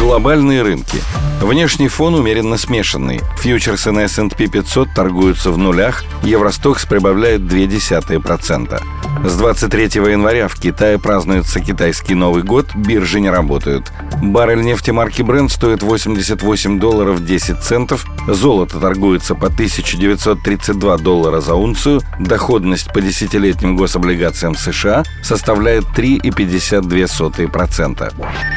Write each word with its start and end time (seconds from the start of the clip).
Глобальные 0.00 0.62
рынки. 0.62 0.98
Внешний 1.40 1.88
фон 1.88 2.14
умеренно 2.14 2.56
смешанный. 2.56 3.20
Фьючерсы 3.38 3.92
на 3.92 4.00
S&P 4.00 4.48
500 4.48 4.88
торгуются 4.94 5.52
в 5.52 5.58
нулях, 5.58 6.04
Евростокс 6.22 6.84
прибавляет 6.84 7.42
0,2%. 7.42 8.82
С 9.24 9.36
23 9.36 9.84
января 10.10 10.48
в 10.48 10.56
Китае 10.56 10.98
празднуется 10.98 11.60
китайский 11.60 12.14
Новый 12.14 12.42
год, 12.42 12.74
биржи 12.74 13.20
не 13.20 13.30
работают. 13.30 13.92
Баррель 14.20 14.62
нефти 14.62 14.90
марки 14.90 15.22
Brent 15.22 15.48
стоит 15.48 15.82
88 15.82 16.80
долларов 16.80 17.24
10 17.24 17.60
центов, 17.60 18.04
золото 18.26 18.80
торгуется 18.80 19.34
по 19.34 19.46
1932 19.46 20.98
доллара 20.98 21.40
за 21.40 21.54
унцию, 21.54 22.00
доходность 22.18 22.92
по 22.92 23.00
десятилетним 23.00 23.76
гособлигациям 23.76 24.56
США 24.56 25.04
составляет 25.22 25.84
3,52%. 25.96 28.12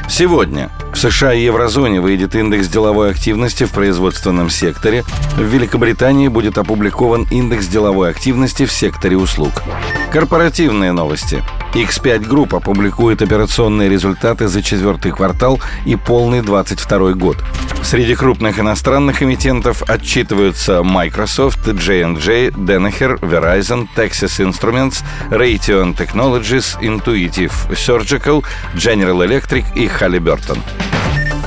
Сегодня 0.09 0.71
в 0.93 0.97
США 0.97 1.33
и 1.33 1.43
еврозоне 1.43 2.01
выйдет 2.01 2.35
индекс 2.35 2.67
деловой 2.67 3.11
активности 3.11 3.65
в 3.65 3.71
производственном 3.71 4.49
секторе. 4.49 5.03
В 5.35 5.43
Великобритании 5.43 6.27
будет 6.27 6.57
опубликован 6.57 7.27
индекс 7.31 7.67
деловой 7.67 8.09
активности 8.09 8.65
в 8.65 8.71
секторе 8.71 9.17
услуг. 9.17 9.51
Корпоративные 10.11 10.91
новости. 10.91 11.43
X5 11.73 12.27
Group 12.27 12.55
опубликует 12.55 13.21
операционные 13.21 13.89
результаты 13.89 14.47
за 14.47 14.61
четвертый 14.61 15.11
квартал 15.11 15.59
и 15.85 15.95
полный 15.95 16.41
22 16.41 17.13
год. 17.13 17.37
Среди 17.83 18.15
крупных 18.15 18.59
иностранных 18.59 19.21
эмитентов 19.21 19.83
отчитываются 19.87 20.81
Microsoft, 20.83 21.67
J&J, 21.67 22.49
Danaher, 22.49 23.19
Verizon, 23.19 23.87
Texas 23.95 24.39
Instruments, 24.39 25.03
Raytheon 25.29 25.95
Technologies, 25.95 26.79
Intuitive 26.81 27.51
Surgical, 27.71 28.43
General 28.75 29.17
Electric 29.27 29.65
и 29.75 29.87
Halliburton. 29.87 30.59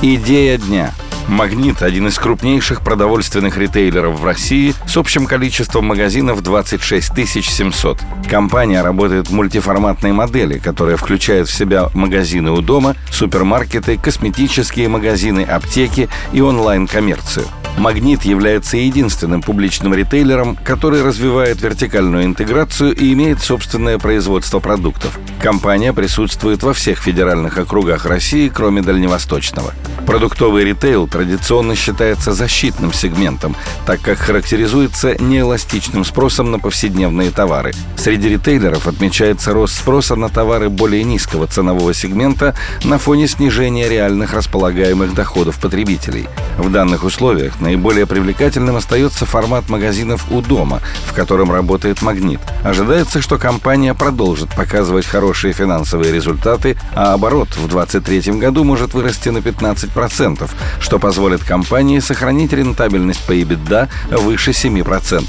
Идея 0.01 0.57
дня– 0.57 0.93
«Магнит»— 1.27 1.81
один 1.81 2.07
из 2.07 2.19
крупнейших 2.19 2.81
продовольственных 2.81 3.57
ритейлеров 3.57 4.19
в 4.19 4.25
России 4.25 4.75
с 4.87 4.95
общим 4.95 5.25
количеством 5.25 5.85
магазинов 5.85 6.43
26 6.43 7.27
700. 7.27 7.99
Компания 8.29 8.81
работает 8.81 9.29
в 9.29 9.33
мультиформатной 9.33 10.11
модели, 10.11 10.59
которая 10.59 10.97
включает 10.97 11.47
в 11.47 11.53
себя 11.53 11.89
магазины 11.93 12.51
у 12.51 12.61
дома, 12.61 12.95
супермаркеты, 13.11 13.97
косметические 13.97 14.87
магазины, 14.87 15.41
аптеки 15.41 16.09
и 16.31 16.41
онлайн-коммерцию. 16.41 17.45
Магнит 17.77 18.23
является 18.23 18.77
единственным 18.77 19.41
публичным 19.41 19.93
ритейлером, 19.93 20.57
который 20.63 21.03
развивает 21.03 21.61
вертикальную 21.61 22.23
интеграцию 22.23 22.95
и 22.95 23.11
имеет 23.11 23.41
собственное 23.41 23.99
производство 23.99 24.59
продуктов. 24.59 25.19
Компания 25.41 25.91
присутствует 25.91 26.63
во 26.63 26.73
всех 26.73 26.99
федеральных 26.99 27.57
округах 27.57 28.05
России, 28.05 28.47
кроме 28.47 28.81
Дальневосточного. 28.81 29.73
Продуктовый 30.07 30.63
ритейл 30.63 31.07
традиционно 31.07 31.75
считается 31.75 32.33
защитным 32.33 32.93
сегментом, 32.93 33.55
так 33.85 34.01
как 34.01 34.19
характеризуется 34.19 35.15
неэластичным 35.21 36.05
спросом 36.05 36.51
на 36.51 36.59
повседневные 36.59 37.31
товары. 37.31 37.73
Среди 37.97 38.29
ритейлеров 38.29 38.87
отмечается 38.87 39.51
рост 39.51 39.77
спроса 39.77 40.15
на 40.15 40.29
товары 40.29 40.69
более 40.69 41.03
низкого 41.03 41.47
ценового 41.47 41.93
сегмента 41.93 42.55
на 42.83 42.99
фоне 42.99 43.27
снижения 43.27 43.89
реальных 43.89 44.33
располагаемых 44.33 45.13
доходов 45.13 45.59
потребителей. 45.59 46.27
В 46.57 46.71
данных 46.71 47.03
условиях 47.03 47.59
наиболее 47.65 48.05
привлекательным 48.05 48.75
остается 48.75 49.25
формат 49.25 49.69
магазинов 49.69 50.31
у 50.31 50.41
дома, 50.41 50.81
в 51.07 51.13
котором 51.13 51.51
работает 51.51 52.03
«Магнит». 52.03 52.39
Ожидается, 52.63 53.21
что 53.21 53.39
компания 53.39 53.95
продолжит 53.95 54.53
показывать 54.55 55.05
хорошие 55.07 55.51
финансовые 55.51 56.13
результаты, 56.13 56.77
а 56.93 57.13
оборот 57.13 57.49
в 57.49 57.67
2023 57.67 58.33
году 58.39 58.63
может 58.63 58.93
вырасти 58.93 59.29
на 59.29 59.39
15%, 59.39 60.47
что 60.79 60.99
позволит 60.99 61.43
компании 61.43 61.99
сохранить 61.99 62.53
рентабельность 62.53 63.25
по 63.25 63.31
EBITDA 63.31 63.89
выше 64.11 64.51
7%. 64.51 65.23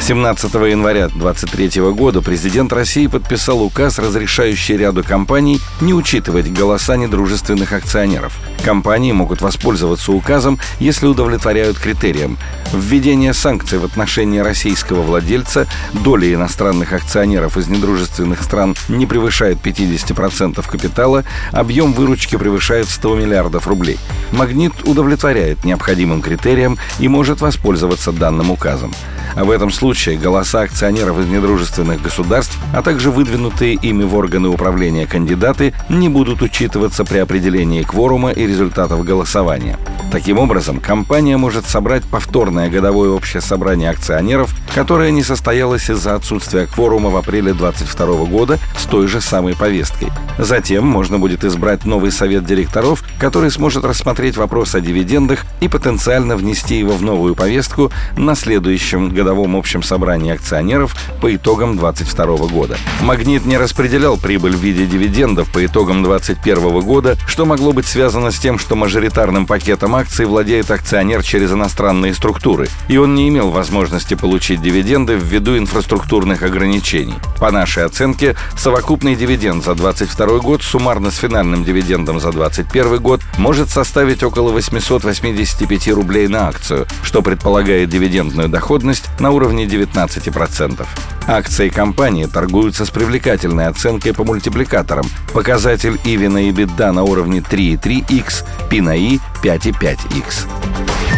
17 0.00 0.54
января 0.54 1.08
2023 1.08 1.82
года 1.90 2.22
президент 2.22 2.72
России 2.72 3.08
подписал 3.08 3.62
указ, 3.62 3.98
разрешающий 3.98 4.76
ряду 4.76 5.02
компаний 5.02 5.60
не 5.80 5.92
учитывать 5.92 6.52
голоса 6.52 6.96
недружественных 6.96 7.72
акционеров. 7.72 8.38
Компании 8.64 9.10
могут 9.10 9.40
воспользоваться 9.40 10.12
указом, 10.12 10.58
если 10.78 11.06
удовлетворяют 11.06 11.79
критериям. 11.80 12.38
Введение 12.72 13.34
санкций 13.34 13.78
в 13.78 13.84
отношении 13.84 14.38
российского 14.38 15.02
владельца, 15.02 15.66
доли 15.92 16.34
иностранных 16.34 16.92
акционеров 16.92 17.56
из 17.56 17.68
недружественных 17.68 18.42
стран 18.42 18.76
не 18.88 19.06
превышает 19.06 19.58
50% 19.58 20.64
капитала, 20.68 21.24
объем 21.50 21.92
выручки 21.92 22.36
превышает 22.36 22.88
100 22.88 23.16
миллиардов 23.16 23.66
рублей. 23.66 23.98
«Магнит» 24.30 24.72
удовлетворяет 24.84 25.64
необходимым 25.64 26.22
критериям 26.22 26.78
и 27.00 27.08
может 27.08 27.40
воспользоваться 27.40 28.12
данным 28.12 28.50
указом. 28.50 28.92
А 29.36 29.44
в 29.44 29.50
этом 29.50 29.70
случае 29.70 30.18
голоса 30.18 30.62
акционеров 30.62 31.18
из 31.18 31.26
недружественных 31.26 32.02
государств, 32.02 32.58
а 32.74 32.82
также 32.82 33.10
выдвинутые 33.10 33.74
ими 33.74 34.04
в 34.04 34.14
органы 34.14 34.48
управления 34.48 35.06
кандидаты 35.06 35.72
не 35.88 36.08
будут 36.08 36.42
учитываться 36.42 37.04
при 37.04 37.18
определении 37.18 37.82
кворума 37.82 38.30
и 38.30 38.46
результатов 38.46 39.04
голосования. 39.04 39.78
Таким 40.10 40.38
образом, 40.38 40.80
компания 40.80 41.36
может 41.36 41.66
собрать 41.66 42.02
повторное 42.02 42.68
годовое 42.68 43.10
общее 43.10 43.40
собрание 43.40 43.90
акционеров, 43.90 44.52
которое 44.74 45.12
не 45.12 45.22
состоялось 45.22 45.88
из-за 45.88 46.16
отсутствия 46.16 46.66
кворума 46.66 47.10
в 47.10 47.16
апреле 47.16 47.54
2022 47.54 48.24
года 48.26 48.58
с 48.76 48.86
той 48.86 49.06
же 49.06 49.20
самой 49.20 49.54
повесткой. 49.54 50.08
Затем 50.36 50.84
можно 50.84 51.18
будет 51.18 51.44
избрать 51.44 51.84
новый 51.84 52.10
совет 52.10 52.44
директоров, 52.44 53.04
который 53.20 53.52
сможет 53.52 53.84
рассмотреть 53.84 54.36
вопрос 54.36 54.74
о 54.74 54.80
дивидендах 54.80 55.44
и 55.60 55.68
потенциально 55.68 56.36
внести 56.36 56.76
его 56.76 56.94
в 56.94 57.02
новую 57.02 57.36
повестку 57.36 57.92
на 58.16 58.34
следующем 58.34 59.14
годовом 59.20 59.54
общем 59.54 59.82
собрании 59.82 60.32
акционеров 60.32 60.96
по 61.20 61.34
итогам 61.34 61.76
2022 61.76 62.46
года. 62.46 62.78
«Магнит» 63.02 63.44
не 63.44 63.58
распределял 63.58 64.16
прибыль 64.16 64.56
в 64.56 64.60
виде 64.60 64.86
дивидендов 64.86 65.52
по 65.52 65.64
итогам 65.64 66.02
2021 66.02 66.80
года, 66.80 67.18
что 67.26 67.44
могло 67.44 67.74
быть 67.74 67.86
связано 67.86 68.30
с 68.30 68.38
тем, 68.38 68.58
что 68.58 68.76
мажоритарным 68.76 69.46
пакетом 69.46 69.94
акций 69.94 70.24
владеет 70.24 70.70
акционер 70.70 71.22
через 71.22 71.52
иностранные 71.52 72.14
структуры, 72.14 72.68
и 72.88 72.96
он 72.96 73.14
не 73.14 73.28
имел 73.28 73.50
возможности 73.50 74.14
получить 74.14 74.62
дивиденды 74.62 75.16
ввиду 75.16 75.58
инфраструктурных 75.58 76.42
ограничений. 76.42 77.16
По 77.38 77.50
нашей 77.50 77.84
оценке, 77.84 78.36
совокупный 78.56 79.16
дивиденд 79.16 79.62
за 79.62 79.74
2022 79.74 80.38
год 80.38 80.62
суммарно 80.62 81.10
с 81.10 81.16
финальным 81.16 81.62
дивидендом 81.62 82.20
за 82.20 82.32
2021 82.32 83.02
год 83.02 83.20
может 83.36 83.68
составить 83.68 84.22
около 84.22 84.50
885 84.52 85.88
рублей 85.88 86.26
на 86.28 86.48
акцию, 86.48 86.86
что 87.02 87.20
предполагает 87.20 87.90
дивидендную 87.90 88.48
доходность 88.48 89.09
на 89.18 89.30
уровне 89.30 89.64
19%. 89.64 90.86
Акции 91.26 91.68
компании 91.68 92.26
торгуются 92.26 92.84
с 92.84 92.90
привлекательной 92.90 93.68
оценкой 93.68 94.14
по 94.14 94.24
мультипликаторам. 94.24 95.06
Показатель 95.32 95.98
EV 96.04 96.28
на 96.28 96.48
EBITDA 96.48 96.92
на 96.92 97.02
уровне 97.02 97.40
3,3x, 97.40 98.44
P 98.68 98.80
на 98.80 98.92
I 98.92 99.20
5,5x. 99.42 100.46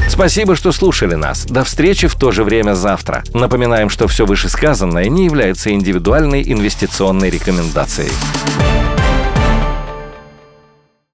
Спасибо, 0.09 0.57
что 0.57 0.73
слушали 0.73 1.15
нас. 1.15 1.47
До 1.47 1.65
встречи 1.65 2.07
в 2.07 2.17
то 2.17 2.33
же 2.33 2.45
время 2.45 2.75
завтра. 2.75 3.25
Напоминаем, 3.33 3.89
что 3.89 4.09
все 4.09 4.27
вышесказанное 4.27 5.09
не 5.09 5.25
является 5.25 5.71
индивидуальной 5.71 6.43
инвестиционной 6.43 7.31
рекомендацией. 7.31 8.11